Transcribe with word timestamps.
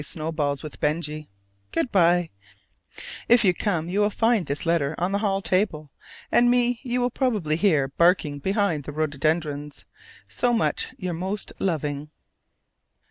I 0.01 0.03
am 0.15 0.15
going 0.15 0.15
down 0.15 0.15
to 0.15 0.19
play 0.19 0.23
snowballs 0.23 0.63
with 0.63 0.79
Benjy. 0.79 1.29
Good 1.71 1.91
by. 1.91 2.31
If 3.29 3.45
you 3.45 3.53
come 3.53 3.87
you 3.87 3.99
will 3.99 4.09
find 4.09 4.47
this 4.47 4.65
letter 4.65 4.95
on 4.97 5.11
the 5.11 5.19
hall 5.19 5.43
table, 5.43 5.91
and 6.31 6.49
me 6.49 6.79
you 6.81 7.01
will 7.01 7.11
probably 7.11 7.55
hear 7.55 7.87
barking 7.87 8.39
behind 8.39 8.85
the 8.85 8.93
rhododendrons. 8.93 9.85
So 10.27 10.53
much 10.53 10.87
your 10.97 11.13
most 11.13 11.53
loving. 11.59 12.09